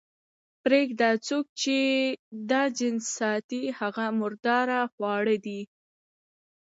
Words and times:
ته 0.03 0.07
پرېږده، 0.63 1.09
څوک 1.27 1.45
چې 1.61 1.77
دا 2.51 2.61
نجس 2.75 3.03
ساتي، 3.17 3.63
هغه 3.79 4.05
مرداره 4.19 4.79
خواره 4.93 5.35
دي. 5.45 5.61